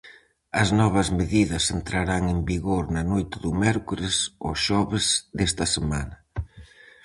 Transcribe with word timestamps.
As 0.61 0.69
novas 0.79 1.07
medidas 1.19 1.65
entrarán 1.77 2.23
en 2.33 2.39
vigor 2.51 2.83
na 2.95 3.03
noite 3.11 3.35
do 3.45 3.51
mércores 3.63 4.15
ao 4.43 4.53
xoves 4.65 5.05
desta 5.37 5.65
semana. 5.75 6.15